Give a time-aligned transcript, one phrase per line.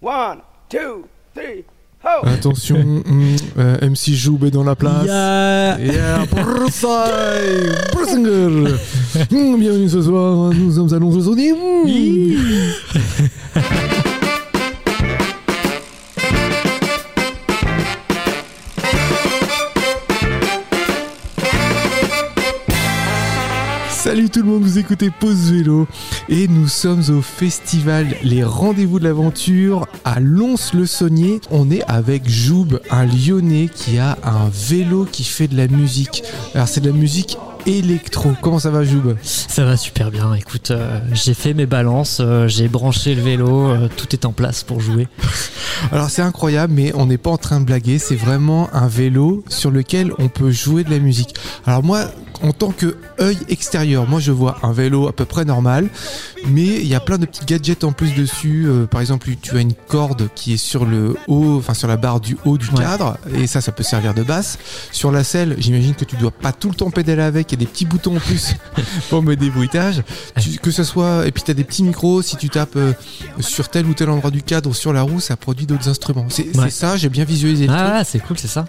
[0.00, 1.64] One, two, three,
[2.04, 2.20] ho!
[2.24, 5.06] Attention, hum, euh, MC Joub est dans la place.
[5.06, 5.76] Yeah.
[5.80, 6.24] Yeah.
[9.32, 11.28] Hum, Bienvenue ce soir, nous sommes allons aux
[24.08, 25.86] Salut tout le monde, vous écoutez Pause Vélo
[26.30, 31.42] et nous sommes au festival Les Rendez-vous de l'Aventure à Lons-le-Saunier.
[31.50, 36.22] On est avec Joub, un Lyonnais qui a un vélo qui fait de la musique.
[36.54, 38.30] Alors c'est de la musique électro.
[38.40, 39.14] Comment ça va Joub?
[39.22, 40.32] Ça va super bien.
[40.32, 44.32] Écoute, euh, j'ai fait mes balances, euh, j'ai branché le vélo, euh, tout est en
[44.32, 45.06] place pour jouer.
[45.92, 47.98] Alors c'est incroyable, mais on n'est pas en train de blaguer.
[47.98, 51.34] C'est vraiment un vélo sur lequel on peut jouer de la musique.
[51.66, 52.06] Alors moi,
[52.42, 55.88] en tant que œil extérieur, moi je vois un vélo à peu près normal,
[56.46, 58.66] mais il y a plein de petits gadgets en plus dessus.
[58.66, 61.96] Euh, par exemple, tu as une corde qui est sur le haut, enfin sur la
[61.96, 62.82] barre du haut du Ouais.
[62.82, 64.58] cadre, et ça, ça peut servir de basse.
[64.92, 67.50] Sur la selle, j'imagine que tu dois pas tout le temps pédaler avec.
[67.50, 68.54] Il y a des petits boutons en plus
[69.10, 70.02] pour mettre des bruitages.
[70.40, 72.22] Tu- que ce soit, et puis tu as des petits micros.
[72.22, 72.92] Si tu tapes euh,
[73.40, 76.26] sur tel ou tel endroit du cadre ou sur la roue, ça produit d'autres instruments.
[76.28, 76.70] C'est Ouais.
[76.70, 77.72] ça, j'ai bien visualisé le.
[77.74, 78.64] Ah, c'est cool, c'est ça.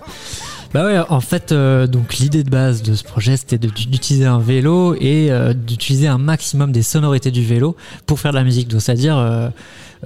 [0.71, 4.37] Bah ouais, en fait, euh, donc l'idée de base de ce projet, c'était d'utiliser un
[4.37, 7.75] vélo et euh, d'utiliser un maximum des sonorités du vélo
[8.05, 8.67] pour faire de la musique.
[8.67, 9.49] Donc, c'est-à-dire, euh,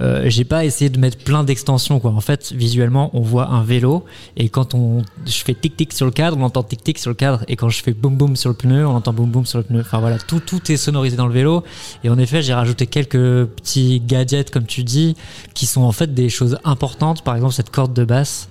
[0.00, 2.12] euh, j'ai pas essayé de mettre plein d'extensions, quoi.
[2.12, 4.06] En fait, visuellement, on voit un vélo
[4.38, 7.10] et quand on, je fais tic tic sur le cadre, on entend tic tic sur
[7.10, 9.44] le cadre et quand je fais boum boum sur le pneu, on entend boum boum
[9.44, 9.80] sur le pneu.
[9.80, 11.62] Enfin voilà, tout tout est sonorisé dans le vélo.
[12.04, 15.14] Et en effet, j'ai rajouté quelques petits gadgets, comme tu dis,
[15.52, 17.22] qui sont en fait des choses importantes.
[17.22, 18.48] Par exemple, cette corde de basse.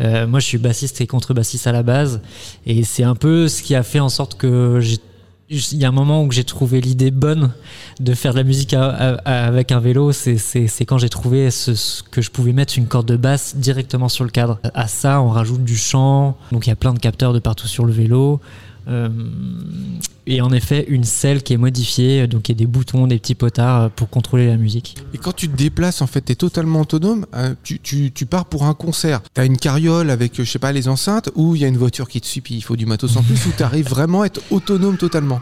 [0.00, 2.20] Euh, moi, je suis bassiste et contrebassiste à la base,
[2.66, 4.98] et c'est un peu ce qui a fait en sorte que j'ai.
[5.48, 7.52] Il y a un moment où j'ai trouvé l'idée bonne
[8.00, 12.20] de faire de la musique avec un vélo, c'est quand j'ai trouvé ce, ce que
[12.20, 14.58] je pouvais mettre une corde de basse directement sur le cadre.
[14.74, 17.68] À ça, on rajoute du chant, donc il y a plein de capteurs de partout
[17.68, 18.40] sur le vélo.
[18.88, 19.08] Euh,
[20.28, 23.18] et en effet, une selle qui est modifiée, donc il y a des boutons, des
[23.18, 24.96] petits potards euh, pour contrôler la musique.
[25.14, 27.26] Et quand tu te déplaces, en fait, tu es totalement autonome.
[27.34, 29.20] euh, tu, tu- tu pars pour un concert.
[29.34, 31.68] Tu as une carriole avec, euh, je sais pas, les enceintes, ou il y a
[31.68, 33.88] une voiture qui te suit, puis il faut du matos en plus, ou tu arrives
[33.88, 35.40] vraiment à être autonome totalement?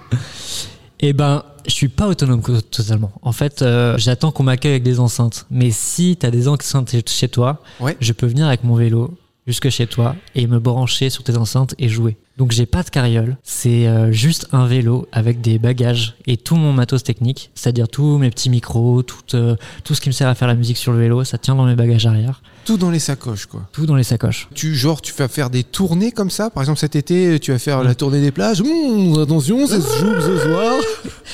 [1.00, 2.40] Eh ben, je suis pas autonome
[2.70, 3.12] totalement.
[3.22, 5.46] En fait, euh, j'attends qu'on m'accueille avec des enceintes.
[5.50, 7.96] Mais si tu as des enceintes chez toi, Ouais.
[8.00, 11.74] je peux venir avec mon vélo jusque chez toi et me brancher sur tes enceintes
[11.78, 12.16] et jouer.
[12.36, 16.56] Donc j'ai pas de carriole, c'est euh, juste un vélo avec des bagages et tout
[16.56, 20.26] mon matos technique, c'est-à-dire tous mes petits micros, tout, euh, tout ce qui me sert
[20.26, 22.90] à faire la musique sur le vélo, ça tient dans mes bagages arrière, Tout dans
[22.90, 23.68] les sacoches, quoi.
[23.72, 24.48] tout dans les sacoches.
[24.52, 26.50] Tu, genre, tu vas faire des tournées comme ça?
[26.50, 28.62] Par exemple, cet été, tu vas faire la tournée des plages.
[28.62, 30.74] Mmh, attention, ça se joue ce soir.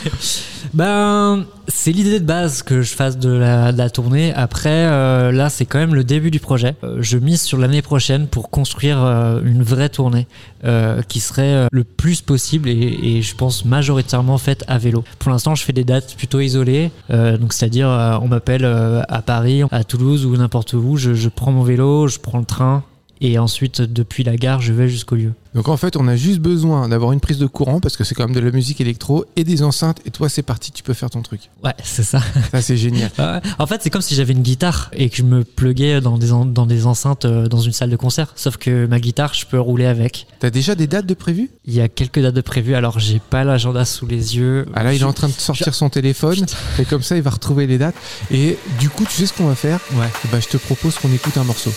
[0.73, 4.33] Ben, c'est l'idée de base que je fasse de la, de la tournée.
[4.35, 6.77] Après, euh, là, c'est quand même le début du projet.
[6.85, 10.29] Euh, je mise sur l'année prochaine pour construire euh, une vraie tournée
[10.65, 15.03] euh, qui serait le plus possible et, et je pense majoritairement faite à vélo.
[15.19, 16.91] Pour l'instant, je fais des dates plutôt isolées.
[17.09, 17.89] Donc, c'est-à-dire,
[18.23, 20.97] on m'appelle à Paris, à Toulouse ou n'importe où.
[20.97, 22.85] Je, je prends mon vélo, je prends le train.
[23.23, 25.33] Et ensuite, depuis la gare, je vais jusqu'au lieu.
[25.55, 28.15] Donc, en fait, on a juste besoin d'avoir une prise de courant parce que c'est
[28.15, 29.99] quand même de la musique électro et des enceintes.
[30.07, 31.51] Et toi, c'est parti, tu peux faire ton truc.
[31.65, 32.21] Ouais, c'est ça.
[32.53, 33.11] Ça, c'est génial.
[33.59, 36.33] En fait, c'est comme si j'avais une guitare et que je me pluguais dans des,
[36.33, 38.33] en- dans des enceintes euh, dans une salle de concert.
[38.37, 40.27] Sauf que ma guitare, je peux rouler avec.
[40.39, 41.51] T'as déjà des dates de prévues?
[41.67, 44.67] Il y a quelques dates de prévues, alors j'ai pas l'agenda sous les yeux.
[44.75, 46.47] Ah là, il est en train de sortir son téléphone.
[46.79, 47.97] Et comme ça, il va retrouver les dates.
[48.31, 49.81] Et du coup, tu sais ce qu'on va faire?
[49.95, 50.09] Ouais.
[50.33, 51.71] Ben, Je te propose qu'on écoute un morceau.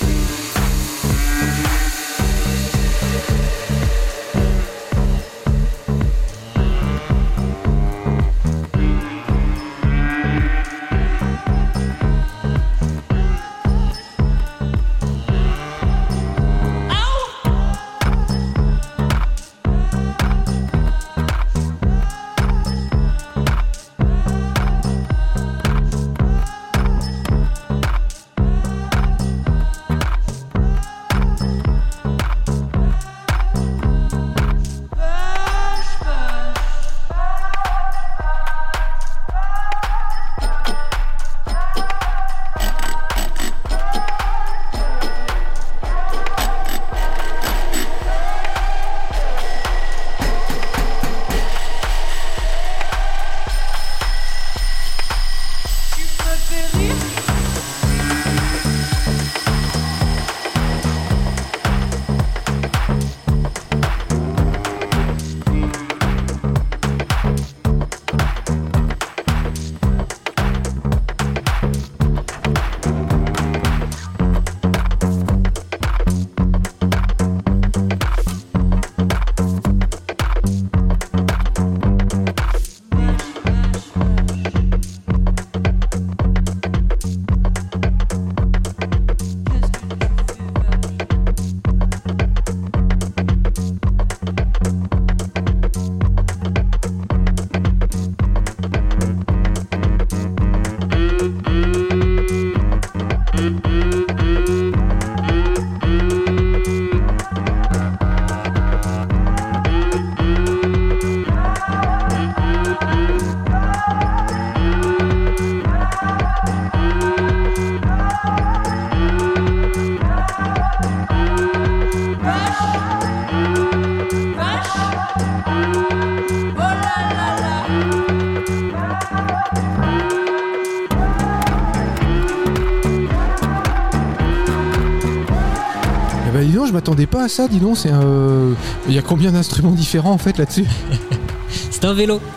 [137.24, 138.50] À ça, dis donc, c'est un...
[138.88, 140.66] Il y a combien d'instruments différents en fait là-dessus
[141.72, 142.20] C'est un vélo.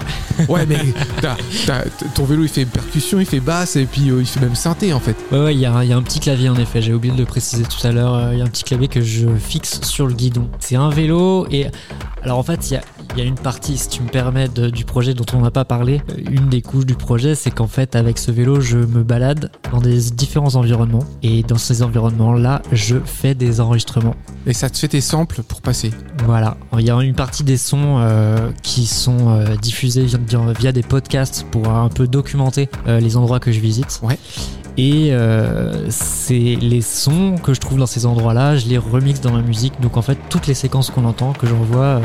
[0.51, 0.77] Ouais, mais
[2.15, 4.93] ton vélo il fait percussion, il fait basse et puis euh, il fait même synthé
[4.93, 5.17] en fait.
[5.33, 6.93] Ouais, ouais, il y, a un- il y a un petit clavier en effet, j'ai
[6.93, 8.13] oublié de le préciser tout à l'heure.
[8.15, 10.47] euh, Il y a un petit clavier que je fixe sur le guidon.
[10.59, 11.69] C'est un vélo et.
[12.23, 12.83] Alors en fait, il y a,
[13.17, 15.51] il y a une partie, si tu me permets, de- du projet dont on n'a
[15.51, 16.03] pas parlé.
[16.11, 19.51] Euh, Une des couches du projet, c'est qu'en fait, avec ce vélo, je me balade
[19.73, 21.05] dans des différents environnements.
[21.23, 24.15] Et dans ces environnements-là, je fais des enregistrements.
[24.47, 25.93] Et ça te fait tes samples pour passer.
[26.27, 30.19] Voilà, il y a une partie des sons euh, qui sont euh, diffusés via,
[30.59, 33.99] via des podcasts pour un peu documenter euh, les endroits que je visite.
[34.03, 34.19] Ouais.
[34.79, 39.33] Et euh, c'est les sons que je trouve dans ces endroits-là, je les remixe dans
[39.33, 39.81] ma musique.
[39.81, 42.01] Donc en fait, toutes les séquences qu'on entend, que j'envoie euh,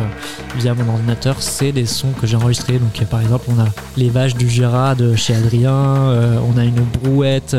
[0.58, 2.80] via mon ordinateur, c'est des sons que j'ai enregistrés.
[2.80, 6.58] Donc euh, par exemple, on a les vaches du Jura de chez Adrien, euh, on
[6.58, 7.56] a une brouette.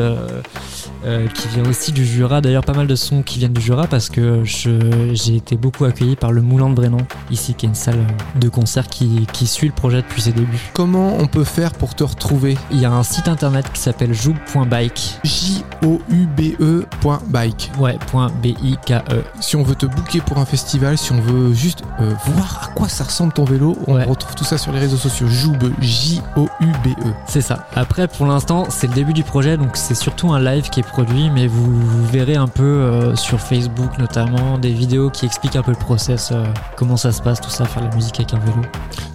[1.05, 2.41] euh, qui vient aussi du Jura.
[2.41, 6.15] D'ailleurs, pas mal de sons qui viennent du Jura parce que j'ai été beaucoup accueilli
[6.15, 7.01] par le Moulin de Brennan,
[7.31, 7.99] ici, qui est une salle
[8.39, 10.71] de concert qui, qui suit le projet depuis ses débuts.
[10.73, 12.57] Comment on peut faire pour te retrouver?
[12.71, 15.02] Il y a un site internet qui s'appelle joub.bike.
[15.23, 17.71] J-O-U-B-E point bike.
[17.79, 19.23] Ouais, point B-I-K-E.
[19.39, 22.67] Si on veut te booker pour un festival, si on veut juste euh, voir à
[22.73, 24.05] quoi ça ressemble ton vélo, on Ouais.
[24.05, 25.27] retrouve tout ça sur les réseaux sociaux.
[25.27, 27.13] Joube, J-O-U-B-E.
[27.27, 27.67] C'est ça.
[27.75, 30.83] Après, pour l'instant, c'est le début du projet, donc c'est surtout un live qui est
[30.87, 35.55] produit, mais vous, vous verrez un peu euh, sur Facebook notamment des vidéos qui expliquent
[35.55, 36.43] un peu le process, euh,
[36.75, 38.61] comment ça se passe, tout ça, faire la musique avec un vélo.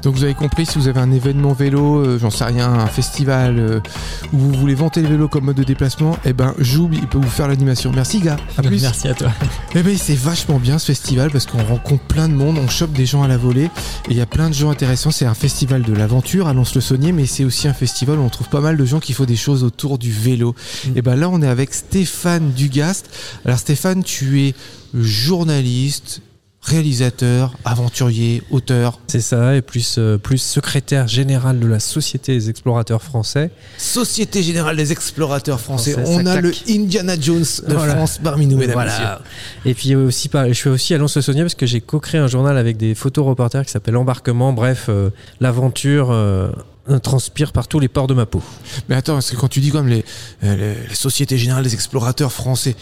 [0.02, 3.82] Donc vous avez compris, si vous avez un événement vélo, j'en sais rien, un festival,
[4.32, 7.18] où vous voulez vanter le vélo comme mode de déplacement, eh ben Joub, il peut
[7.18, 7.92] vous faire l'animation.
[7.94, 8.82] Merci gars, à plus.
[8.82, 9.30] Merci à toi.
[9.74, 12.92] Eh ben c'est vachement bien ce festival parce qu'on rencontre plein de monde, on chope
[12.92, 15.12] des gens à la volée et il y a plein de gens intéressants.
[15.12, 18.60] C'est un festival de l'aventure, annonce-le-saunier, mais c'est aussi un festival où on trouve pas
[18.60, 20.56] mal de gens qui font des choses autour du vélo.
[20.86, 20.96] Mm.
[20.96, 23.08] Et ben là on est avec Stéphane Dugast.
[23.44, 24.54] Alors Stéphane, tu es
[24.94, 26.22] journaliste,
[26.68, 32.50] réalisateur, aventurier, auteur, C'est ça, et plus, euh, plus secrétaire général de la Société des
[32.50, 33.50] explorateurs français.
[33.78, 35.92] Société Générale des Explorateurs Français.
[35.92, 36.52] Français, on a le.
[36.68, 37.94] Indiana Jones de Voilà.
[37.96, 38.74] France parmi nous, mesdames.
[38.74, 39.20] Voilà.
[39.64, 42.56] Et puis euh, aussi, je suis aussi à Lons-le-Saunier parce que j'ai co-créé un journal
[42.58, 44.52] avec des photoreporters qui s'appelle Embarquement.
[44.52, 45.10] Bref, euh,
[45.40, 46.50] l'aventure euh,
[46.96, 48.42] transpire par tous les ports de ma peau.
[48.88, 50.04] Mais attends, parce que quand tu dis comme les,
[50.44, 52.74] euh, les, les Sociétés Générales des Explorateurs Français,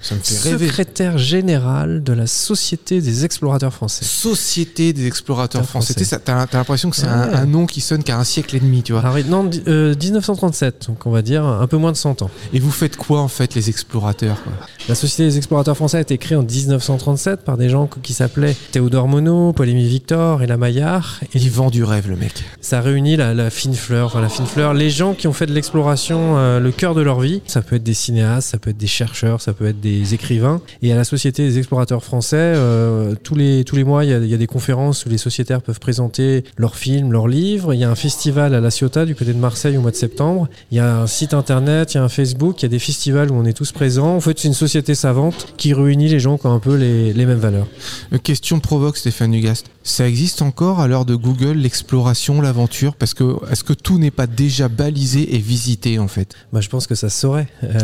[0.00, 0.66] ça, me fait rêver.
[0.68, 4.04] Secrétaire général de la Société des explorateurs français.
[4.04, 5.94] Société des explorateurs français.
[5.94, 7.12] Tu t'as l'impression que c'est Ouais.
[7.12, 9.00] un, un nom qui sonne qu'à un siècle et demi, tu vois.
[9.02, 12.30] Alors, non, di- euh, 1937, donc on va dire un peu moins de 100 ans.
[12.52, 14.52] Et vous faites quoi en fait, les explorateurs quoi?
[14.88, 18.56] La Société des explorateurs français a été créée en 1937 par des gens qui s'appelaient
[18.72, 21.20] Théodore Monod, Paul-Émile Victor et la Maillard.
[21.34, 22.44] Et Il vend du rêve, le mec.
[22.60, 25.52] ça réunit la, la fine fleur, la fine fleur, les gens qui ont fait de
[25.52, 27.42] l'exploration euh, le cœur de leur vie.
[27.46, 30.60] Ça peut être des cinéastes, ça peut être des chercheurs, ça peut être des écrivains.
[30.82, 34.34] Et à la Société des explorateurs français, euh, tous, les, tous les mois, il y,
[34.34, 37.74] a, des conférences où les sociétaires peuvent présenter leurs films, leurs livres.
[37.74, 39.96] Il y a un festival à La Ciotat du côté de Marseille au mois de
[39.96, 40.48] septembre.
[40.70, 42.78] Il y a un site internet, il y a un Facebook, il y a des
[42.78, 44.16] festivals où on est tous présents.
[44.16, 47.12] En fait, c'est une société savante qui réunit les gens qui ont un peu les,
[47.12, 47.66] les mêmes valeurs.
[48.12, 49.66] Euh, Question provoque, Stéphane Dugast.
[49.82, 52.94] Ça existe encore à l'heure de Google, l'exploration, l'aventure?
[52.94, 56.34] Parce que est-ce que tout n'est pas déjà balisé et visité en fait?
[56.52, 57.48] Bah, je pense que ça se saurait.
[57.64, 57.78] Euh,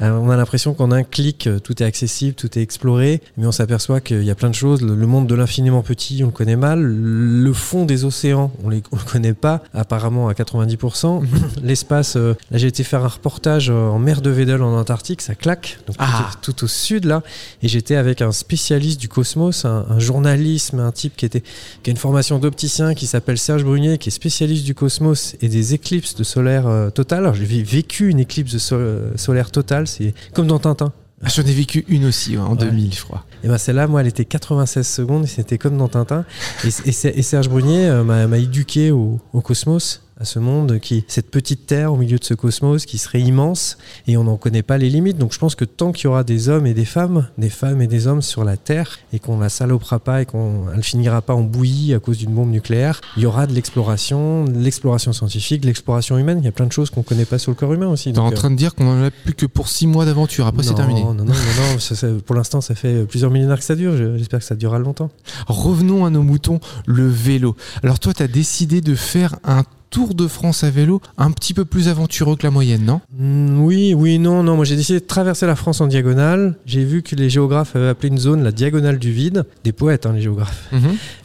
[0.00, 3.46] alors, on a l'impression qu'en un clic, euh, tout est accessible, tout est exploré, mais
[3.46, 4.82] on s'aperçoit qu'il y a plein de choses.
[4.82, 6.80] Le, monde de l'infiniment petit, on le connaît mal.
[6.80, 11.22] Le fond des océans, on ne le connaît pas, apparemment à 90%.
[11.62, 15.22] L'espace, euh, là j'ai été faire un reportage euh, en mer de Weddell en Antarctique,
[15.22, 16.30] ça claque, donc tout, Ah.
[16.40, 17.22] tout au sud là.
[17.62, 21.42] Et j'étais avec un spécialiste du cosmos, un, un journaliste, mais un type qui, était,
[21.82, 25.48] qui a une formation d'opticien qui s'appelle Serge Brunier, qui est spécialiste du cosmos et
[25.48, 27.20] des éclipses de solaire euh, totale.
[27.20, 30.92] Alors j'ai vé- vécu une éclipse de euh, solaire totale, c'est comme dans Tintin.
[31.22, 32.64] Ah, J'en ai vécu une aussi ouais, en Ouais.
[32.64, 33.26] 2000, je crois.
[33.44, 36.24] Et ben celle-là, moi, elle était 96 secondes et c'était comme dans Tintin.
[36.64, 40.38] Et, et, Ser- et Serge Brunier euh, m'a m'a éduqué au, au cosmos, à ce
[40.38, 44.24] monde qui, cette petite terre au milieu de ce cosmos qui serait immense et on
[44.24, 45.16] n'en connaît pas les limites.
[45.18, 47.80] Donc je pense que tant qu'il y aura des hommes et des femmes, des femmes
[47.80, 51.22] et des hommes sur la Terre et qu'on la salopera pas et qu'on elle finira
[51.22, 55.12] pas en bouillie à cause d'une bombe nucléaire, il y aura de l'exploration, de l'exploration
[55.12, 56.38] scientifique, de l'exploration humaine.
[56.40, 58.12] Il y a plein de choses qu'on connaît pas sur le corps humain aussi.
[58.12, 60.62] T'es en train de dire qu'on en a plus que pour 6 mois d'aventure, après
[60.62, 61.00] c'est terminé.
[61.02, 63.96] Non, non, non, non, ça, ça- pour l'instant, ça fait plusieurs millénaires que ça dure.
[63.96, 65.10] Je- J'espère que ça durera longtemps.
[65.46, 67.56] Revenons à nos moutons, le vélo.
[67.82, 71.52] Alors toi, tu as décidé de faire un Tour de France à vélo un petit
[71.52, 73.00] peu plus aventureux que la moyenne, non?
[73.18, 74.54] Mm, Oui, oui, non, non.
[74.54, 76.54] Moi, j'ai décidé de traverser la France en diagonale.
[76.64, 79.44] J'ai vu que les géographes avaient appelé une zone la diagonale du vide.
[79.64, 80.70] Des poètes, hein, les géographes.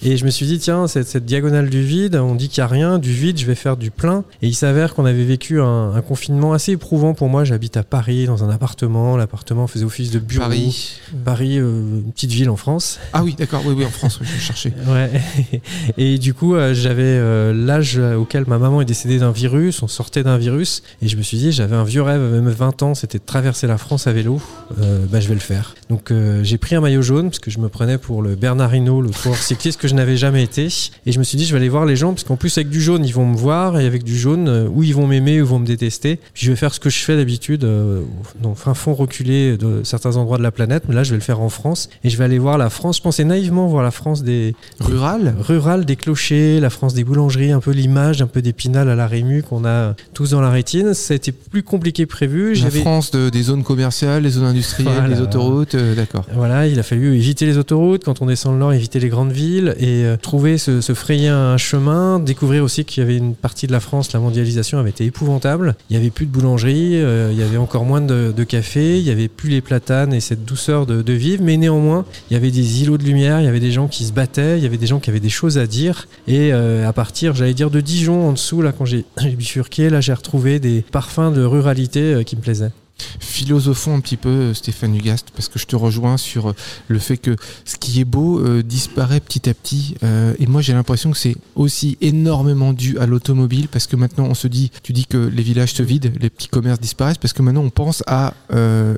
[0.02, 2.66] Et je me suis dit, tiens, cette, cette diagonale du vide, on dit qu'il n'y
[2.66, 4.24] a rien, du vide, je vais faire du plein.
[4.42, 7.44] Et il s'avère qu'on avait vécu un, un confinement assez éprouvant pour moi.
[7.44, 9.16] J'habite à Paris, dans un appartement.
[9.16, 10.42] L'appartement faisait office de bureau.
[10.46, 11.00] Paris.
[11.24, 13.00] Paris, euh, une petite ville en France.
[13.14, 14.74] Ah oui, d'accord, oui, oui, en France, oui, je cherchais.
[14.88, 15.62] Ouais.
[16.00, 19.88] Et du coup, euh, j'avais euh, l'âge auquel ma maman est décédée d'un virus, on
[19.88, 22.96] sortait d'un virus, et je me suis dit, j'avais un vieux rêve, même 20 ans,
[22.96, 24.42] c'était de traverser la France à vélo.
[24.80, 25.76] Euh, bah, je vais le faire.
[25.90, 28.74] Donc, euh, j'ai pris un maillot jaune, parce que je me prenais pour le Bernard
[28.74, 30.68] Hinault, le coureur cycliste que je n'avais jamais été.
[31.06, 32.70] Et je me suis dit, je vais aller voir les gens, parce qu'en plus, avec
[32.70, 35.42] du jaune, ils vont me voir, et avec du jaune, euh, ou ils vont m'aimer,
[35.42, 36.20] ou ils vont me détester.
[36.34, 38.02] Puis je vais faire ce que je fais d'habitude, euh,
[38.42, 41.18] dans le fin fond reculé de certains endroits de la planète, mais là, je vais
[41.18, 42.98] le faire en France, et je vais aller voir la France.
[42.98, 45.36] Je pensais naïvement voir la France des, Rural?
[45.40, 49.08] rural des clochers, la France des boulangeries, un peu l'image, un peu d'épinal à la
[49.08, 50.94] Rému qu'on a tous dans la rétine.
[50.94, 52.54] Ça a été plus compliqué que prévu.
[52.56, 55.08] La France de- des zones commerciales, les zones industrielles, Voilà.
[55.16, 56.26] les autoroutes, euh, d'accord.
[56.34, 59.32] voilà, il a fallu éviter les autoroutes quand on descend le nord, éviter les grandes
[59.32, 63.34] villes et euh, trouver se, se frayer un chemin, découvrir aussi qu'il y avait une
[63.36, 65.76] partie de la France, la mondialisation avait été épouvantable.
[65.90, 69.00] Il y avait plus de boulangerie, euh, il y avait encore moins de, de café,
[69.00, 72.34] il y avait plus les platanes et cette douceur de, de vivre, mais néanmoins, il
[72.34, 74.64] y avait des îlots de lumière, il y avait des gens qui se battaient, il
[74.64, 77.70] y avait des gens qui avaient des choses à dire et à partir, j'allais dire
[77.72, 79.06] de Dijon en dessous là quand j'ai
[79.38, 82.72] bifurqué, là j'ai retrouvé des parfums de ruralité euh, qui me plaisaient.
[83.20, 86.56] Philosophons un petit peu, euh, Stéphane Hugast, parce que je te rejoins sur euh,
[86.88, 87.36] le fait que
[87.66, 89.96] ce qui est beau euh, disparaît petit à petit.
[90.40, 94.34] et moi, j'ai l'impression que c'est aussi énormément dû à l'automobile, parce que maintenant, on
[94.34, 97.42] se dit, tu dis que les villages se vident, les petits commerces disparaissent, parce que
[97.42, 98.34] maintenant, on pense à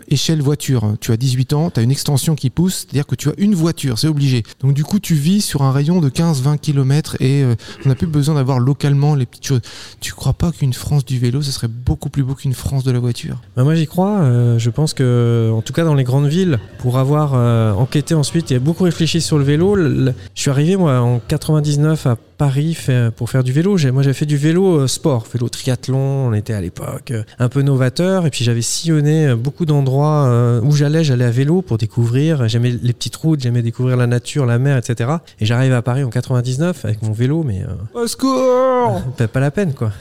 [0.10, 0.96] échelle voiture.
[1.00, 3.56] Tu as 18 ans, tu as une extension qui pousse, c'est-à-dire que tu as une
[3.56, 4.44] voiture, c'est obligé.
[4.62, 7.44] Donc, du coup, tu vis sur un rayon de 15-20 km et
[7.86, 9.62] on n'a plus besoin d'avoir localement les petites choses.
[10.00, 12.92] Tu crois pas qu'une France du vélo, ce serait beaucoup plus beau qu'une France de
[12.92, 13.42] la voiture?
[13.56, 14.20] Bah, moi j'y crois.
[14.20, 18.13] euh, je pense que, en tout cas dans les grandes villes, pour avoir euh, enquêté
[18.15, 22.74] ensuite et beaucoup réfléchi sur le vélo, je suis arrivé moi en 99 à Paris
[22.75, 23.77] fait- pour faire du vélo.
[23.77, 25.98] J'ai- Moi j'avais fait du vélo euh, sport, vélo triathlon.
[26.27, 30.25] On était à l'époque euh, un peu novateur et puis j'avais sillonné euh, beaucoup d'endroits
[30.27, 31.03] euh, où j'allais.
[31.03, 32.48] J'allais à vélo pour découvrir.
[32.48, 35.10] J'aimais les petites routes, j'aimais découvrir la nature, la mer, etc.
[35.39, 39.39] Et j'arrive à Paris en 99 avec mon vélo, mais euh, Au secours pas, pas
[39.39, 39.91] la peine quoi.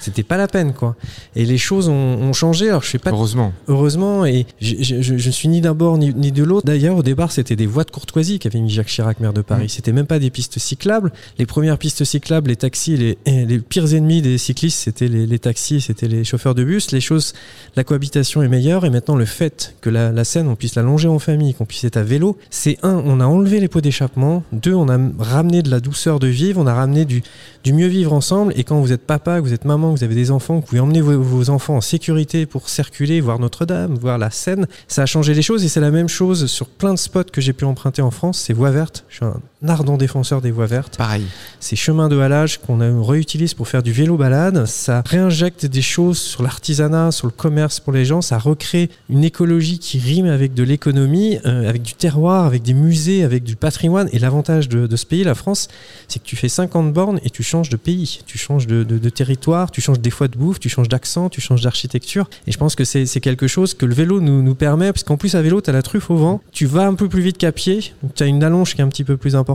[0.00, 0.94] C'était pas la peine quoi.
[1.34, 2.68] Et les choses ont, ont changé.
[2.68, 3.52] Alors je fais pas Heureusement.
[3.66, 6.66] heureusement et je, je suis ni d'un bord ni, ni de l'autre.
[6.66, 9.64] D'ailleurs au départ c'était des voies de courtoisie qu'avait mis Jacques Chirac, maire de Paris.
[9.64, 9.68] Mm.
[9.68, 11.12] C'était même pas des pistes cyclables.
[11.38, 15.38] Les premières pistes cyclables, les taxis, les, les pires ennemis des cyclistes c'était les, les
[15.38, 16.92] taxis, c'était les chauffeurs de bus.
[16.92, 17.32] Les choses,
[17.74, 21.08] la cohabitation est meilleure et maintenant le fait que la, Seine on puisse la longer
[21.08, 24.42] en famille, qu'on puisse être à vélo, c'est un, on a enlevé les pots d'échappement.
[24.52, 27.22] Deux, on a ramené de la douceur de vivre, on a ramené du,
[27.64, 28.52] du mieux vivre ensemble.
[28.56, 30.62] Et quand vous êtes papa, que vous êtes maman, que vous avez des enfants, que
[30.62, 34.66] vous pouvez emmener vos, vos enfants en sécurité pour circuler, voir Notre-Dame, voir la Seine,
[34.86, 35.64] ça a changé les choses.
[35.64, 38.38] Et c'est la même chose sur plein de spots que j'ai pu emprunter en France.
[38.38, 39.04] C'est voies vertes.
[39.08, 40.96] Je suis un ardent défenseur des voies vertes.
[40.96, 41.24] Pareil.
[41.60, 46.18] Ces chemins de halage qu'on réutilise pour faire du vélo balade, ça réinjecte des choses
[46.18, 48.20] sur l'artisanat, sur le commerce pour les gens.
[48.22, 52.74] Ça recrée une écologie qui rime avec de l'économie, euh, avec du terroir, avec des
[52.74, 54.08] musées, avec du patrimoine.
[54.12, 55.68] Et l'avantage de, de ce pays, la France,
[56.06, 58.98] c'est que tu fais 50 bornes et tu changes de pays, tu changes de, de-
[58.98, 62.30] de territoire, tu changes des fois de bouffe, tu changes d'accent, tu changes d'architecture.
[62.46, 65.02] Et je pense que c'est c'est quelque chose que le vélo nous, nous permet, parce
[65.02, 67.22] qu'en plus à vélo, tu as la truffe au vent, tu vas un peu plus
[67.22, 67.80] vite qu'à pied,
[68.14, 69.47] tu as une allonge qui est un petit peu plus importante,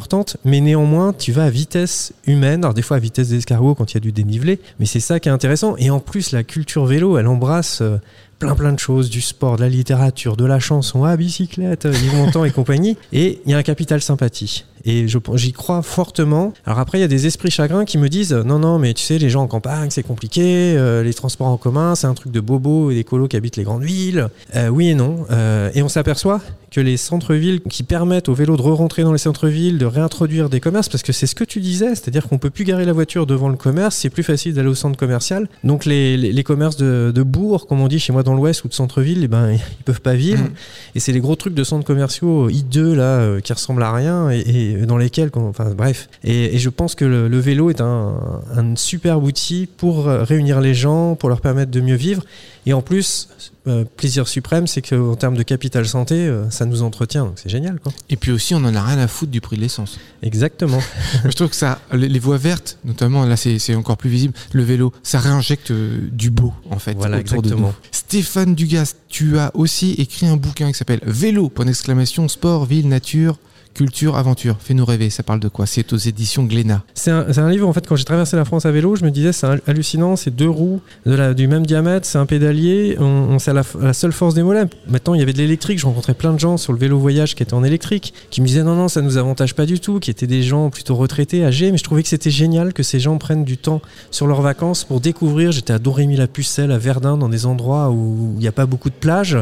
[0.44, 3.96] mais néanmoins, tu vas à vitesse humaine, alors des fois à vitesse d'escargot quand il
[3.96, 5.76] y a du dénivelé, mais c'est ça qui est intéressant.
[5.78, 7.82] Et en plus, la culture vélo, elle embrasse...
[7.82, 7.98] euh,
[8.40, 11.94] plein plein de choses, du sport, de la littérature, de la chanson, à bicyclette, euh,
[11.94, 12.98] Yves Montand et compagnie.
[13.14, 14.66] Et il y a un capital sympathie.
[14.84, 16.52] Et j'y crois fortement.
[16.66, 19.04] Alors après, il y a des esprits chagrins qui me disent non, non, mais tu
[19.04, 20.76] sais, les gens en campagne, c'est compliqué.
[20.76, 23.56] euh, les transports en commun, c'est un truc de bobos et des colos qui habitent
[23.56, 24.28] les grandes villes.
[24.72, 25.26] Oui et non.
[25.74, 26.42] Et on s'aperçoit
[26.74, 30.60] que les centres-villes qui permettent aux vélos de re-rentrer dans les centres-villes, de réintroduire des
[30.60, 33.28] commerces, parce que c'est ce que tu disais, c'est-à-dire qu'on peut plus garer la voiture
[33.28, 35.48] devant le commerce, c'est plus facile d'aller au centre commercial.
[35.64, 38.64] Donc les, les, les commerces de, de bourg, comme on dit chez moi dans l'ouest
[38.64, 40.44] ou de centre-ville, eh ben, ils peuvent pas vivre.
[40.44, 40.52] Mhm.
[40.96, 44.32] Et c'est les gros trucs de centres commerciaux hideux là, euh, qui ressemblent à rien
[44.32, 46.10] et, et dans lesquels, enfin bref.
[46.24, 48.16] Et, et je pense que le, le vélo est un,
[48.56, 52.24] un superbe outil pour euh, réunir les gens, pour leur permettre de mieux vivre.
[52.66, 53.30] Et en plus,
[53.66, 57.50] euh, plaisir suprême, c'est qu'en termes de capital santé, euh, ça nous entretient, donc c'est
[57.50, 57.94] génial quoi.
[58.10, 60.00] Et puis aussi, on en a rien à foutre du prix de l'essence.
[60.22, 60.80] Exactement.
[61.24, 64.34] je trouve que ça, les, les voies vertes, notamment, là, c'est encore plus visible.
[64.52, 66.94] Le vélo, ça réinjecte euh, du beau, en fait.
[66.96, 67.68] Voilà, autour de exactement.
[67.70, 67.88] nous.
[67.92, 72.90] Stéphane Dugas, tu as aussi écrit un bouquin qui s'appelle Vélo, point d'exclamation, sport, ville,
[72.90, 73.38] nature.
[73.74, 74.58] Culture, aventure.
[74.60, 75.66] Fais-nous rêver, ça parle de quoi?
[75.66, 76.84] C'est aux éditions Glénat.
[76.94, 79.34] C'est un, livre, en fait, quand j'ai traversé la France à vélo, je me disais,
[79.34, 83.94] c'est hallucinant, c'est deux roues du même diamètre, c'est un pédalier, on, c'est la, la
[83.94, 84.66] seule force des mollets.
[84.88, 87.34] Maintenant, il y avait de l'électrique, je rencontrais plein de gens sur le vélo voyage
[87.34, 90.00] qui étaient en électrique, qui me disaient non, non, ça nous avantage pas du tout,
[90.00, 93.00] qui étaient des gens plutôt retraités, âgés, mais je trouvais que c'était génial que ces
[93.00, 95.52] gens prennent du temps sur leurs vacances pour découvrir.
[95.52, 98.96] J'étais à Dorémy-la-Pucelle, à Verdun, dans des endroits où il n'y a pas beaucoup de
[98.96, 99.38] plages,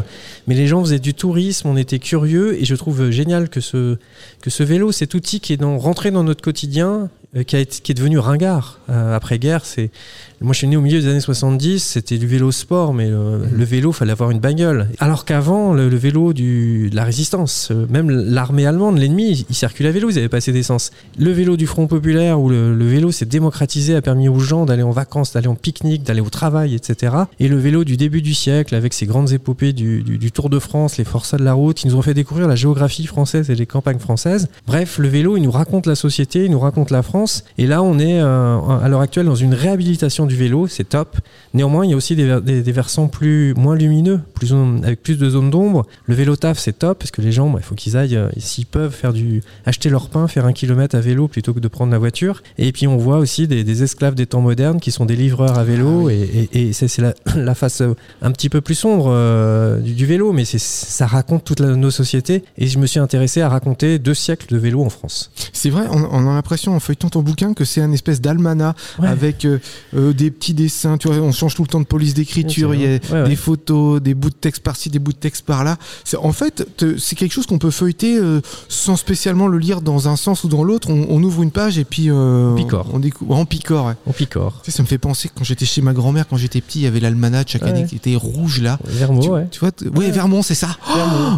[0.46, 3.98] mais les gens faisaient du tourisme, on était curieux, et je trouve génial que ce,
[4.40, 7.94] que ce vélo, cet outil qui est rentré dans notre quotidien, euh, qui, qui est
[7.94, 9.64] devenu ringard euh, après-guerre.
[9.64, 9.90] C'est
[10.42, 13.38] moi, je suis né au milieu des années 70, c'était du vélo sport, mais euh,
[13.52, 14.88] le vélo, fallait avoir une bagnole.
[14.98, 19.54] Alors qu'avant, le, le vélo du, de la résistance, euh, même l'armée allemande, l'ennemi, il
[19.54, 20.90] circulait à vélo, ils n'avaient pas assez d'essence.
[21.18, 24.66] Le vélo du Front populaire, où le, le vélo s'est démocratisé, a permis aux gens
[24.66, 27.14] d'aller en vacances, d'aller en pique-nique, d'aller au travail, etc.
[27.40, 30.50] Et le vélo du début du siècle, avec ses grandes épopées du, du- du Tour
[30.50, 33.50] de France, les forçats de la route, qui nous ont fait découvrir la géographie française
[33.50, 34.48] et les campagnes françaises.
[34.66, 37.44] Bref, le vélo, il nous raconte la société, il nous raconte la France.
[37.58, 41.16] Et là, on est euh, à l'heure actuelle dans une réhabilitation du vélo, c'est top.
[41.54, 45.02] Néanmoins, il y a aussi des, ver- des- des versants plus moins lumineux, plus avec
[45.02, 45.86] plus de zones d'ombre.
[46.06, 48.28] Le vélo taf, c'est top parce que les gens, bah, il faut qu'ils aillent, euh,
[48.38, 51.68] s'ils peuvent faire du, acheter leur pain, faire un kilomètre à vélo plutôt que de
[51.68, 52.42] prendre la voiture.
[52.58, 55.58] Et puis on voit aussi des, des esclaves des temps modernes qui sont des livreurs
[55.58, 56.08] à vélo.
[56.08, 59.78] Ah Et, et- et c'est la, la face euh, un petit peu plus sombre euh,
[59.78, 62.44] du, du vélo, mais ça raconte toute la- nos sociétés.
[62.58, 65.30] Et je me suis intéressé à raconter deux siècles de vélo en France.
[65.52, 68.76] C'est vrai, on, on a l'impression en feuilletant ton bouquin que c'est un espèce d'almanach
[68.98, 69.08] Ouais.
[69.08, 69.58] avec euh,
[69.96, 70.96] euh, des petits dessins.
[70.98, 72.74] Tu vois, on change tout le temps de police d'écriture.
[72.74, 73.28] Il y a Ouais, ouais.
[73.28, 75.76] des photos, des bouts de texte par-ci, des bouts de texte par-là.
[76.18, 76.64] En fait,
[76.98, 80.48] c'est quelque chose qu'on peut feuilleter euh, sans spécialement le lire dans un sens ou
[80.48, 80.88] dans l'autre.
[80.90, 82.86] On, on ouvre une page et puis euh, On picore.
[82.92, 83.86] On, découvre en picore.
[83.86, 83.94] ouais.
[84.06, 84.60] On picore.
[84.62, 86.80] Tu sais, ça me fait penser que quand j'étais chez ma grand-mère, quand j'étais petit,
[86.80, 88.78] il y avait l'almanach chaque année qui était rouge là.
[88.84, 89.46] Vermeau, tu, ouais.
[89.50, 90.76] tu vois, ouais, Vermont, c'est ça.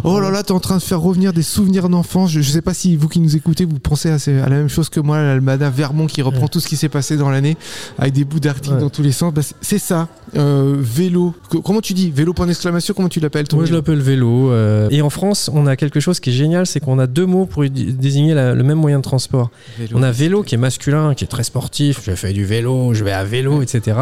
[0.03, 2.29] Oh là là, t'es en train de faire revenir des souvenirs d'enfance.
[2.31, 4.69] Je, je sais pas si vous qui nous écoutez, vous pensez à, à la même
[4.69, 7.57] chose que moi, l'Almada Vermont qui reprend tout ce qui s'est passé dans l'année
[7.97, 8.81] avec des bouts d'articles Ouais.
[8.81, 9.33] dans tous les sens.
[9.33, 11.33] Bah, c'est- ça, euh, vélo.
[11.49, 12.11] Co- comment tu dis?
[12.11, 14.51] Vélo point d'exclamation, comment tu l'appelles Moi, je l'appelle vélo.
[14.51, 17.25] euh, Et en France, on a quelque chose qui est génial, c'est qu'on a deux
[17.25, 19.49] mots pour désigner la- le même moyen de transport.
[19.79, 19.91] Vélo.
[19.97, 22.01] On a vélo qui est masculin, qui est très sportif.
[22.05, 23.97] Je fais du vélo, je vais à vélo, etc.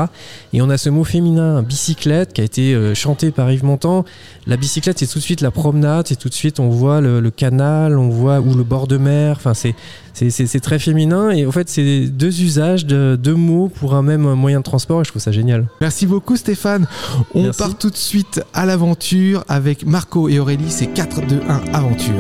[0.54, 4.06] Et on a ce mot féminin, bicyclette, qui a été euh, chanté par Yves Montand.
[4.48, 7.20] La bicyclette, c'est tout de suite la promenade, c'est tout de suite on voit le,
[7.20, 9.36] le canal, on voit ou le bord de mer.
[9.38, 9.76] Enfin, c'est
[10.14, 11.30] c'est- très féminin.
[11.32, 15.02] Et en fait, c'est deux usages de deux mots pour un même moyen de transport.
[15.02, 15.68] Et je trouve ça génial.
[15.82, 16.88] Merci beaucoup Stéphane.
[17.34, 17.58] On Merci.
[17.60, 20.70] part tout de suite à l'aventure avec Marco et Aurélie.
[20.70, 22.14] C'est 4, 2, 1, aventure.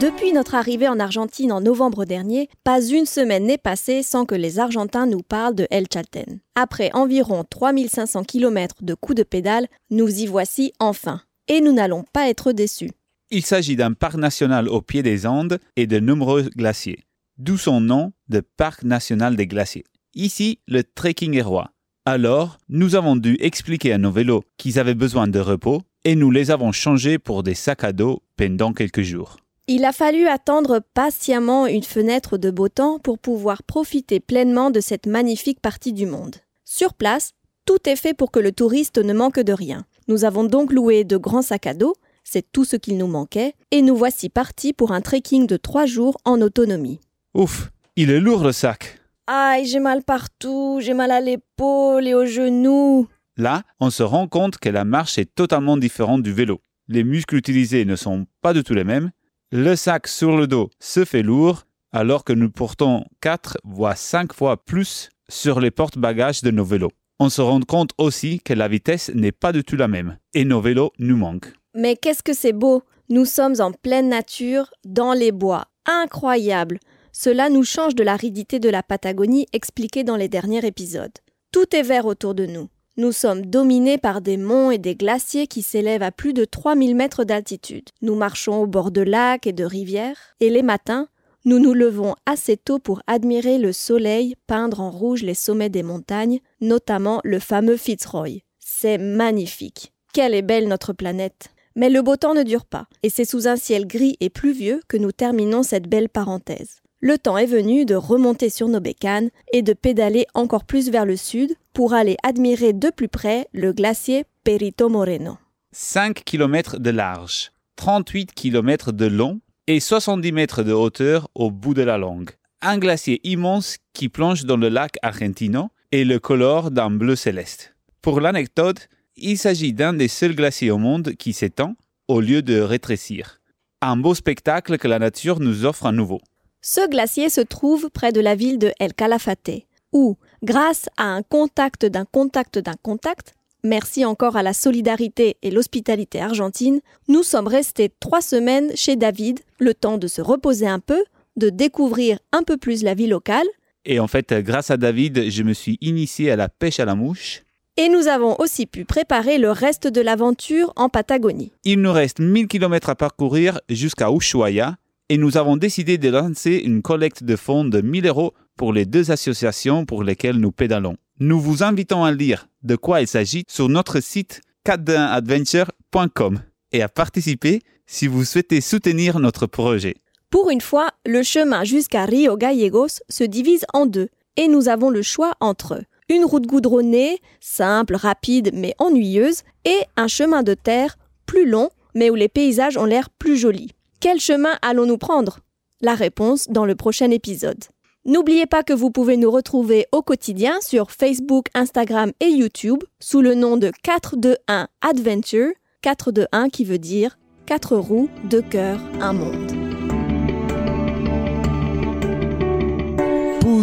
[0.00, 4.34] Depuis notre arrivée en Argentine en novembre dernier, pas une semaine n'est passée sans que
[4.34, 6.38] les Argentins nous parlent de El Chalten.
[6.54, 11.20] Après environ 3500 km de coups de pédale, nous y voici enfin.
[11.48, 12.90] Et nous n'allons pas être déçus.
[13.30, 17.04] Il s'agit d'un parc national au pied des Andes et de nombreux glaciers,
[17.38, 19.84] d'où son nom de Parc national des glaciers.
[20.14, 21.72] Ici, le trekking est roi.
[22.04, 26.30] Alors, nous avons dû expliquer à nos vélos qu'ils avaient besoin de repos et nous
[26.30, 29.38] les avons changés pour des sacs à dos pendant quelques jours.
[29.66, 34.78] Il a fallu attendre patiemment une fenêtre de beau temps pour pouvoir profiter pleinement de
[34.78, 36.36] cette magnifique partie du monde.
[36.64, 37.32] Sur place,
[37.64, 39.84] tout est fait pour que le touriste ne manque de rien.
[40.06, 43.54] Nous avons donc loué de grands sacs à dos, c'est tout ce qu'il nous manquait,
[43.70, 47.00] et nous voici partis pour un trekking de trois jours en autonomie.
[47.34, 49.00] Ouf, il est lourd le sac.
[49.28, 53.08] Aïe, j'ai mal partout, j'ai mal à l'épaule et aux genoux.
[53.36, 56.60] Là, on se rend compte que la marche est totalement différente du vélo.
[56.88, 59.10] Les muscles utilisés ne sont pas du tout les mêmes.
[59.52, 64.32] Le sac sur le dos se fait lourd, alors que nous portons 4 voire 5
[64.32, 66.92] fois plus sur les porte-bagages de nos vélos.
[67.18, 70.44] On se rend compte aussi que la vitesse n'est pas du tout la même, et
[70.44, 71.52] nos vélos nous manquent.
[71.76, 72.82] Mais qu'est-ce que c'est beau?
[73.10, 75.66] Nous sommes en pleine nature, dans les bois.
[75.84, 76.80] Incroyable
[77.12, 81.12] Cela nous change de l'aridité de la Patagonie expliquée dans les derniers épisodes.
[81.52, 82.68] Tout est vert autour de nous.
[82.96, 86.96] Nous sommes dominés par des monts et des glaciers qui s'élèvent à plus de 3000
[86.96, 87.90] mètres d'altitude.
[88.00, 91.08] Nous marchons au bord de lacs et de rivières, et les matins,
[91.44, 95.82] nous nous levons assez tôt pour admirer le soleil peindre en rouge les sommets des
[95.82, 98.40] montagnes, notamment le fameux Fitzroy.
[98.58, 99.92] C'est magnifique.
[100.14, 101.50] Quelle est belle notre planète.
[101.76, 104.80] Mais le beau temps ne dure pas, et c'est sous un ciel gris et pluvieux
[104.88, 106.80] que nous terminons cette belle parenthèse.
[107.00, 111.04] Le temps est venu de remonter sur nos bécanes et de pédaler encore plus vers
[111.04, 115.36] le sud pour aller admirer de plus près le glacier Perito Moreno.
[115.72, 121.74] 5 km de large, 38 km de long et 70 mètres de hauteur au bout
[121.74, 122.30] de la langue.
[122.62, 127.74] Un glacier immense qui plonge dans le lac Argentino et le colore d'un bleu céleste.
[128.00, 131.74] Pour l'anecdote, il s'agit d'un des seuls glaciers au monde qui s'étend,
[132.08, 133.40] au lieu de rétrécir.
[133.80, 136.20] Un beau spectacle que la nature nous offre à nouveau.
[136.60, 141.22] Ce glacier se trouve près de la ville de El Calafate, où, grâce à un
[141.22, 147.48] contact d'un contact d'un contact, merci encore à la solidarité et l'hospitalité argentine, nous sommes
[147.48, 151.04] restés trois semaines chez David, le temps de se reposer un peu,
[151.36, 153.46] de découvrir un peu plus la vie locale,
[153.88, 156.96] Et en fait, grâce à David, je me suis initié à la pêche à la
[156.96, 157.45] mouche.
[157.76, 161.52] Et nous avons aussi pu préparer le reste de l'aventure en Patagonie.
[161.64, 164.76] Il nous reste 1000 km à parcourir jusqu'à Ushuaia
[165.08, 168.86] et nous avons décidé de lancer une collecte de fonds de 1000 euros pour les
[168.86, 170.96] deux associations pour lesquelles nous pédalons.
[171.20, 176.40] Nous vous invitons à lire de quoi il s'agit sur notre site cadinadventure.com
[176.72, 179.94] et à participer si vous souhaitez soutenir notre projet.
[180.30, 184.90] Pour une fois, le chemin jusqu'à Rio Gallegos se divise en deux, et nous avons
[184.90, 190.96] le choix entre une route goudronnée, simple, rapide mais ennuyeuse, et un chemin de terre
[191.26, 193.70] plus long mais où les paysages ont l'air plus jolis.
[194.00, 195.40] Quel chemin allons-nous prendre?
[195.80, 197.64] La réponse dans le prochain épisode.
[198.04, 203.20] N'oubliez pas que vous pouvez nous retrouver au quotidien sur Facebook, Instagram et YouTube sous
[203.20, 209.55] le nom de 421 Adventure, 421 qui veut dire 4 roues, 2 cœurs, un monde.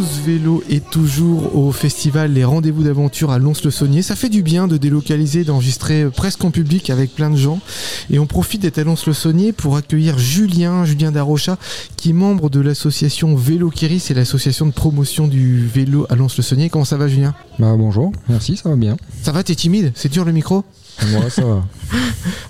[0.03, 4.01] Pause vélo est toujours au festival Les Rendez-vous d'aventure à Lons-le-Saunier.
[4.01, 7.61] Ça fait du bien de délocaliser, d'enregistrer presque en public avec plein de gens.
[8.09, 11.57] Et on profite d'être à Lons-le-Saunier pour accueillir Julien, Julien Darocha,
[11.95, 16.69] qui est membre de l'association Vélo Kiri, c'est l'association de promotion du vélo à Lons-le-Saunier.
[16.69, 17.33] Comment ça va Julien?
[17.57, 18.97] Bah bonjour, merci, ça va bien.
[19.21, 19.93] Ça va, t'es timide?
[19.95, 20.65] C'est dur le micro?
[21.11, 21.63] Moi ça va.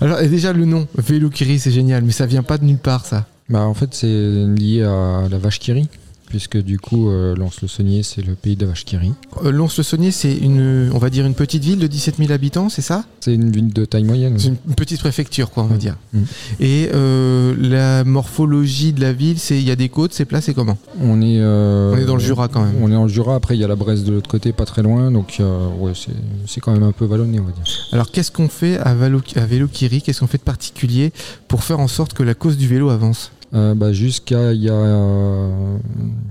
[0.00, 3.06] Alors déjà le nom, Vélo Kiri, c'est génial, mais ça vient pas de nulle part
[3.06, 3.26] ça.
[3.48, 5.88] Bah en fait c'est lié à la vache Kiri,
[6.34, 9.12] puisque du coup euh, Lons-le-Saunier c'est le pays de la vache Kiri.
[9.44, 12.82] Euh, Lons-le-Saunier, c'est une, on va dire une petite ville de 17 000 habitants, c'est
[12.82, 13.04] ça?
[13.20, 14.36] C'est une ville de taille moyenne.
[14.38, 15.96] C'est une petite préfecture, quoi, on va dire.
[16.12, 16.22] Mm.
[16.58, 20.40] Et euh, la morphologie de la ville, c'est il y a des côtes, c'est plat,
[20.40, 20.76] c'est comment?
[21.00, 22.74] On est, euh, On est dans le Jura quand même.
[22.80, 24.64] On est dans le Jura, après il y a la Bresse de l'autre côté, pas
[24.64, 26.12] très loin, donc euh, ouais c'est
[26.46, 27.64] c'est quand même un peu vallonné on va dire.
[27.92, 31.12] Alors qu'est-ce qu'on fait à, Valo, à Vélo Kiri Qu'est-ce qu'on fait de particulier
[31.48, 33.30] pour faire en sorte que la cause du vélo avance?
[33.54, 35.48] Euh, bah, Jusqu'à il y a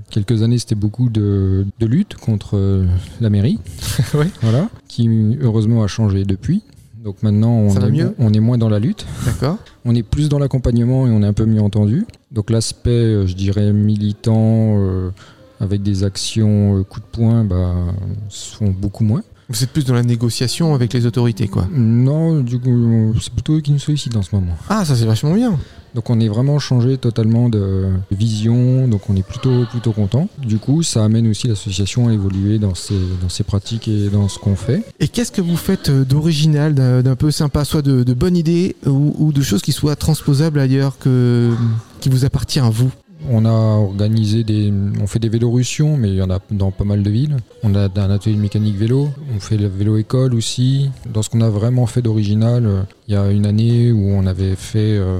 [0.10, 2.86] quelques années, c'était beaucoup de, de lutte contre euh,
[3.22, 3.60] la mairie,
[4.14, 4.28] Ouais.
[4.42, 6.64] voilà, qui heureusement a changé depuis.
[7.04, 9.06] Donc maintenant, on, est, mieux on est moins dans la lutte.
[9.26, 12.06] D'accord On est plus dans l'accompagnement et on est un peu mieux entendu.
[12.32, 15.10] Donc l'aspect, euh, je dirais, militant, euh,
[15.60, 17.74] avec des actions euh, coup de poing, bah,
[18.30, 19.22] sont beaucoup moins.
[19.50, 21.68] Vous êtes plus dans la négociation avec les autorités, quoi.
[21.74, 24.54] Non, du coup, c'est plutôt eux qui nous sollicitent en ce moment.
[24.70, 25.60] Ah, ça c'est vachement bien.
[25.96, 30.28] Donc on est vraiment changé totalement de vision, donc on est plutôt plutôt content.
[30.40, 34.28] Du coup, ça amène aussi l'association à évoluer dans ses, dans ses pratiques et dans
[34.28, 34.84] ce qu'on fait.
[35.00, 38.76] Et qu'est-ce que vous faites euh, d'original, d'un peu sympa, soit de, de bonnes idées
[38.86, 41.52] ou, ou de choses qui soient transposables ailleurs, que,
[42.00, 42.92] qui vous appartient à vous?
[43.30, 46.84] On a organisé des, on fait des vélorussions, mais il y en a dans pas
[46.84, 47.38] mal de villes.
[47.64, 50.90] On a un atelier de mécanique vélo, on fait le vélo école aussi.
[51.12, 54.26] Dans ce qu'on a vraiment fait d'original, euh, il y a une année où on
[54.26, 55.20] avait fait, euh,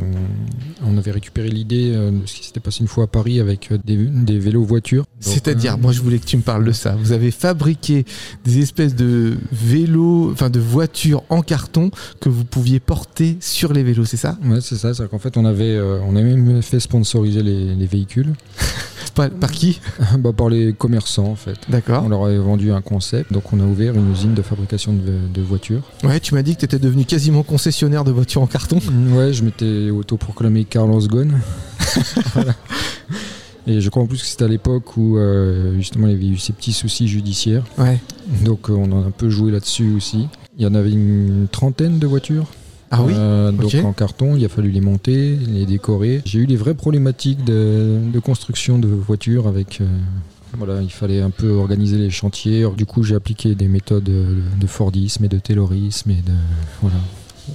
[0.86, 3.72] on avait récupéré l'idée euh, de ce qui s'était passé une fois à Paris avec
[3.86, 5.04] des, des vélos voitures.
[5.04, 6.96] Donc, C'est-à-dire, euh, moi je voulais que tu me parles de ça.
[6.96, 8.06] Vous avez fabriqué
[8.46, 13.84] des espèces de vélos, enfin de voitures en carton que vous pouviez porter sur les
[13.84, 14.38] vélos, c'est ça?
[14.44, 14.94] Ouais, c'est ça.
[14.94, 17.88] C'est qu'en fait, on avait, euh, on a même fait sponsoriser les, les
[19.16, 19.80] par, par qui?
[20.20, 21.58] Bah, par les commerçants, en fait.
[21.70, 22.04] D'accord.
[22.06, 25.14] On leur avait vendu un concept, donc on a ouvert une usine de fabrication de,
[25.34, 25.82] de voitures.
[26.04, 28.80] Ouais, tu m'as dit que tu étais devenu quasiment concessionnaire de voitures en carton.
[29.12, 31.40] Ouais, je m'étais autoproclamé Carlos Ghosn.
[32.34, 32.56] Voilà.
[33.66, 36.28] Et je crois en plus que c'était à l'époque où euh, justement il y avait
[36.28, 37.64] eu ces petits soucis judiciaires.
[37.78, 38.00] Ouais.
[38.44, 40.28] Donc euh, on a un peu joué là-dessus aussi.
[40.58, 42.48] Il y en avait une trentaine de voitures.
[42.96, 46.22] Ah oui Euh, donc en carton, il a fallu les monter, les décorer.
[46.26, 49.82] J'ai eu des vraies problématiques de, de construction de voitures avec.
[49.82, 49.86] euh,
[50.56, 52.60] voilà, il fallait un peu organiser les chantiers.
[52.60, 56.34] Alors, du coup, j'ai appliqué des méthodes de, Fordisme et de Taylorisme et de
[56.82, 56.98] voilà.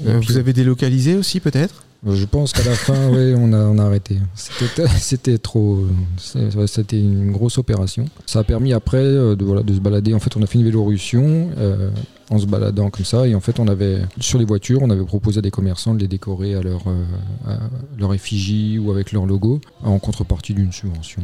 [0.09, 1.85] Euh, vous avez délocalisé aussi peut-être?
[2.07, 4.19] Je pense qu'à la fin, on a, arrêté.
[4.35, 5.85] C'était, trop.
[6.17, 8.07] C'était une grosse opération.
[8.27, 10.15] Ça a permis après euh, de, se balader.
[10.15, 11.91] En fait, on a fait une vélorussion euh,
[12.31, 13.27] en se baladant comme ça.
[13.27, 16.01] Et en fait, on avait sur les voitures, on avait proposé à des commerçants de
[16.01, 17.05] les décorer à leur, euh,
[17.47, 17.59] à
[17.99, 21.23] leur effigie ou avec leur logo en contrepartie d'une subvention.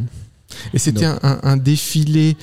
[0.72, 2.36] Et c'était un, un- un défilé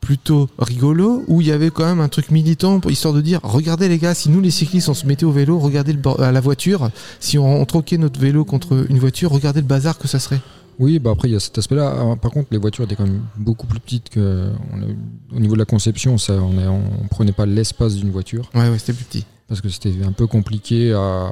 [0.00, 3.40] plutôt rigolo où il y avait quand même un truc militant pour- histoire de dire
[3.42, 6.30] regardez les gars si nous les cyclistes on se mettait au vélo regardez le, à
[6.30, 10.06] la voiture si on, on troquait notre vélo contre une voiture regardez le bazar que
[10.06, 10.40] ça serait
[10.78, 11.92] Oui, bah après il y a cet aspect-là.
[12.12, 15.40] Ah, Par contre, les voitures étaient quand même beaucoup plus petites que on a- au
[15.40, 16.18] niveau de la conception.
[16.18, 18.48] Ça, on, a- on prenait pas l'espace d'une voiture.
[18.54, 21.30] ouais ouais c'était plus petit parce que c'était un peu compliqué à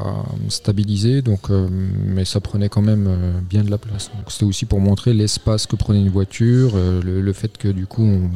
[0.48, 1.66] stabiliser, donc, euh,
[2.06, 4.10] mais ça prenait quand même euh, bien de la place.
[4.28, 7.86] C'était aussi pour montrer l'espace que prenait une voiture, euh, le, le fait que du
[7.86, 8.30] coup on,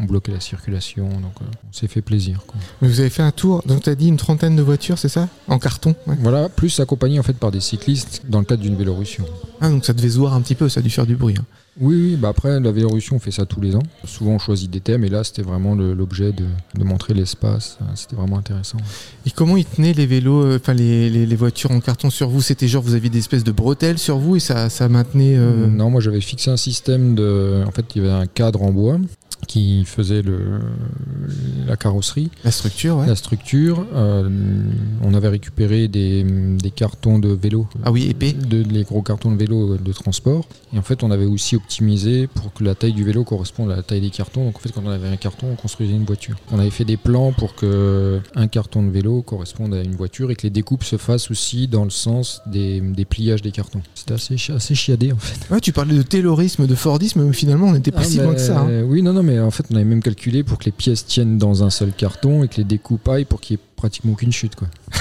[0.00, 2.40] on bloquait la circulation, donc on s'est fait plaisir.
[2.46, 2.56] quoi.
[2.80, 5.08] Mais Vous avez fait un tour, donc tu as dit une trentaine de voitures, c'est
[5.10, 5.28] ça?
[5.48, 6.16] En carton ouais.
[6.20, 9.24] Voilà, plus accompagné en fait par des cyclistes dans le cadre d'une Vélorussion.
[9.60, 11.34] Ah, donc ça devait se voir un petit peu, ça a dû faire du bruit.
[11.38, 11.44] hein.
[11.80, 13.82] Oui, oui, bah après la Vélorussion on fait ça tous les ans.
[14.04, 16.44] Souvent on choisit des thèmes et là c'était vraiment l'objet de,
[16.78, 17.78] de montrer l'espace.
[17.96, 18.78] C'était vraiment intéressant.
[19.26, 22.28] Et comment ils tenaient les vélos, euh, enfin les, les- les voitures en carton sur
[22.28, 22.40] vous?
[22.42, 25.34] C'était genre vous aviez des espèces de bretelles sur vous et ça, ça maintenait.
[25.36, 27.64] euh, Non, moi j'avais fixé un système de.
[27.66, 28.98] En fait, il y avait un cadre en bois
[29.46, 30.60] qui faisait le,
[31.66, 33.06] la carrosserie, La structure, ouais.
[33.06, 33.86] la structure.
[33.94, 34.28] Euh,
[35.02, 37.66] on avait récupéré des, des cartons de vélo.
[37.84, 38.32] Ah oui, épais.
[38.32, 40.46] De, les gros cartons de vélo de transport.
[40.74, 43.76] Et en fait, on avait aussi optimisé pour que la taille du vélo corresponde à
[43.76, 44.44] la taille des cartons.
[44.46, 46.36] Donc en fait, quand on avait un carton, on construisait une voiture.
[46.52, 50.30] On avait fait des plans pour que un carton de vélo corresponde à une voiture
[50.30, 53.82] et que les découpes se fassent aussi dans le sens des, des pliages des cartons.
[53.94, 55.52] C'était assez, assez chiadé en fait.
[55.52, 58.34] Ouais, tu parlais de taylorisme, de Fordisme, mais finalement on n'était pas Ah, si loin
[58.34, 58.60] que ça.
[58.60, 58.82] hein.
[58.86, 61.38] Oui, non, non, mais en fait, on avait même calculé pour que les pièces tiennent
[61.38, 64.32] dans un seul carton et que les découpes aillent pour qu'il y ait pratiquement aucune
[64.32, 64.68] chute, quoi.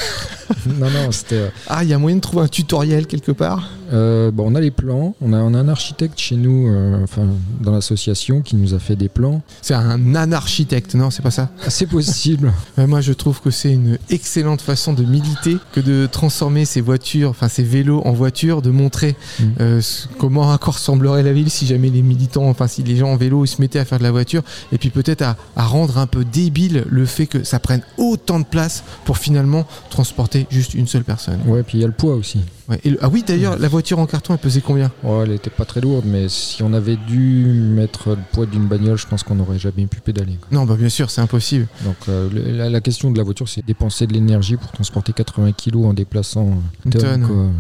[0.68, 1.36] non, non, c'était.
[1.36, 3.70] euh, Ah, il y a moyen de trouver un tutoriel quelque part?
[3.92, 5.16] Euh, bon, on a les plans.
[5.22, 7.28] On a, on a un architecte chez nous, euh, enfin,
[7.62, 9.42] dans l'association, qui nous a fait des plans.
[9.62, 11.50] C'est un anarchitecte, non C'est pas ça?
[11.66, 12.52] Ah, C'est possible.
[12.78, 17.30] Moi, je trouve que c'est une excellente façon de militer que de transformer ces voitures,
[17.30, 19.44] enfin ces vélos en voitures, de montrer Mm.
[19.62, 19.82] euh,
[20.20, 23.16] comment à quoi ressemblerait la ville si jamais les militants, enfin si les gens en
[23.16, 25.98] vélo ils se mettaient à faire de la voiture, et puis peut-être à, à rendre
[25.98, 28.63] un peu débile le fait que ça prenne autant de place
[29.06, 31.40] pour finalement transporter juste une seule personne.
[31.46, 32.40] Ouais, puis il y a le poids aussi.
[32.70, 34.90] Ouais, et le- ah oui, d'ailleurs, la voiture en carton, elle pesait combien?
[35.04, 38.68] Ouais, elle était pas très lourde, mais si on avait dû mettre le poids d'une
[38.68, 40.34] bagnole, je pense qu'on n'aurait jamais pu pédaler.
[40.40, 40.48] quoi.
[40.52, 41.68] Non, bah bien sûr, c'est impossible.
[41.84, 45.52] Donc euh, la, la question de la voiture, c'est dépenser de l'énergie pour transporter 80
[45.52, 46.52] kilos en déplaçant
[46.86, 47.52] Une tonne.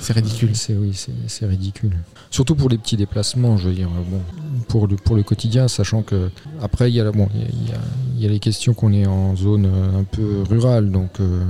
[0.00, 0.50] C'est ridicule.
[0.54, 0.92] C'est oui,
[1.26, 1.92] c'est ridicule.
[2.30, 3.88] Surtout pour les petits déplacements, je veux dire.
[3.88, 4.20] Bon,
[4.68, 6.30] pour le pour le quotidien, sachant que
[6.62, 7.78] après il y a bon, il y a,
[8.16, 11.20] il y les questions qu'on est en zone euh, un peu rurale, donc.
[11.20, 11.44] euh,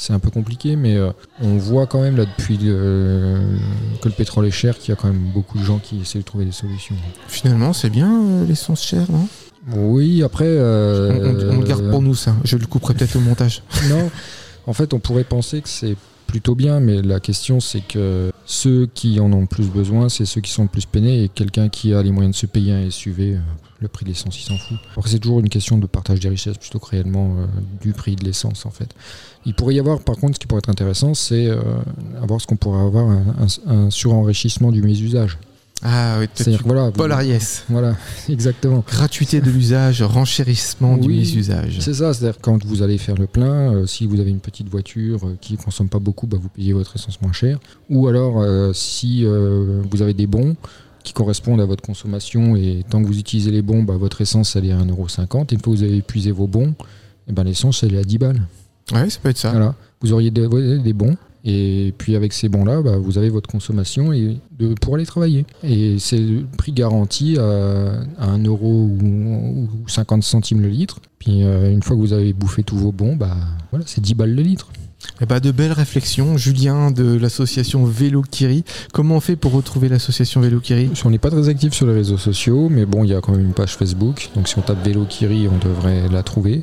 [0.00, 1.10] c'est un peu compliqué, mais euh,
[1.42, 5.08] on voit quand même là depuis que le pétrole est cher qu'il y a quand
[5.08, 6.94] même beaucoup de gens qui essaient de trouver des solutions.
[7.26, 9.26] Finalement, c'est bien l'essence chère, non?
[9.76, 10.46] Oui, après.
[10.56, 12.36] on, on- on le garde pour nous, ça.
[12.44, 13.64] Je le couperai peut-être au montage.
[13.88, 14.08] Non,
[14.68, 15.96] en fait, on pourrait penser que c'est
[16.28, 20.24] plutôt bien, mais la question, c'est que ceux qui en ont le plus besoin, c'est
[20.26, 22.72] ceux qui sont le plus peinés, et quelqu'un qui a les moyens de se payer
[22.72, 23.38] un SUV, euh,
[23.80, 24.76] le prix de l'essence, il s'en fout.
[25.06, 27.46] C'est toujours une question de partage des richesses plutôt que réellement euh,
[27.80, 28.90] du prix de l'essence, en fait.
[29.46, 31.60] Il pourrait y avoir, par contre, ce qui pourrait être intéressant, c'est euh,
[32.22, 33.24] avoir ce qu'on pourrait avoir, un,
[33.66, 35.38] un- un surenrichissement du mésusage.
[35.82, 37.64] Ah oui, C'est-à-dire voilà, Paul Ariès.
[37.68, 37.96] voilà,
[38.28, 38.82] exactement.
[38.86, 41.78] Gratuité de l'usage, renchérissement du Oui, mésusage.
[41.80, 44.68] C'est ça, c'est-à-dire quand vous allez faire le plein, euh, si vous avez une petite
[44.68, 47.58] voiture euh, qui ne consomme pas beaucoup, bah, vous payez votre essence moins cher.
[47.90, 50.56] Ou alors, euh, si vous avez des bons
[51.04, 54.56] qui correspondent à votre consommation et tant que vous utilisez les bons, bah, votre essence
[54.56, 55.46] elle est à 1,50€.
[55.52, 56.74] Et une fois que vous avez épuisé vos bons,
[57.28, 58.42] eh ben, l'essence elle est à 10 balles.
[58.92, 59.50] Ouais, ça peut être ça.
[59.50, 59.74] Voilà.
[60.00, 61.16] Vous auriez des bons.
[61.50, 64.36] Et puis avec ces bons-là, bah, vous avez votre consommation et
[64.82, 65.46] pour aller travailler.
[65.62, 71.00] Et c'est le prix garanti à, à 1 euro ou, ou 50 centimes le litre.
[71.18, 73.34] Puis euh, une fois que vous avez bouffé tous vos bons, bah,
[73.70, 74.70] voilà, c'est 10 balles le litre.
[75.20, 76.36] Eh bah, de belles réflexions.
[76.36, 78.64] Julien de l'association Vélo Kiri.
[78.92, 80.90] Comment on fait pour retrouver l'association Vélo Kiri?
[81.04, 83.32] On n'est pas très actif sur les réseaux sociaux, mais bon, il y a quand
[83.32, 84.30] même une page Facebook.
[84.34, 86.62] Donc si on tape Vélo Kiri, on devrait la trouver.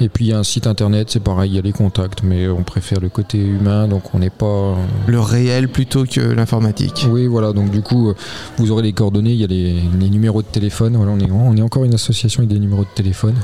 [0.00, 2.22] Et puis il y a un site internet, c'est pareil, il y a les contacts,
[2.22, 4.76] mais on préfère le côté humain, donc on n'est pas...
[5.06, 7.06] Le réel plutôt que l'informatique.
[7.10, 8.14] Oui, voilà, donc du coup, euh,
[8.58, 10.96] vous aurez les coordonnées, il y a les, les numéros de téléphone.
[10.96, 13.34] Voilà, on est, on est encore une association avec des numéros de téléphone.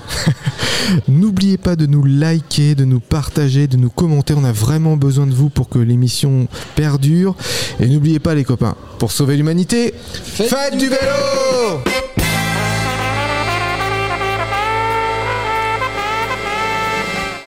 [1.09, 4.14] N'oubliez pas de nous liker, de nous partager, de nous commenter.
[4.37, 7.35] On a vraiment besoin de vous pour que l'émission perdure.
[7.81, 11.81] Et n'oubliez pas les copains, pour sauver l'humanité, faites du vélo